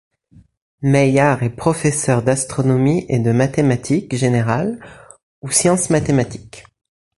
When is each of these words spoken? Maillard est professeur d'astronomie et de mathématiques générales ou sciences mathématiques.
Maillard 0.81 1.43
est 1.43 1.55
professeur 1.55 2.23
d'astronomie 2.23 3.05
et 3.07 3.19
de 3.19 3.31
mathématiques 3.31 4.15
générales 4.15 4.79
ou 5.43 5.51
sciences 5.51 5.91
mathématiques. 5.91 6.65